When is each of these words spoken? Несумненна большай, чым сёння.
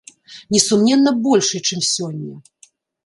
Несумненна 0.55 1.11
большай, 1.27 1.61
чым 1.69 1.79
сёння. 1.93 2.35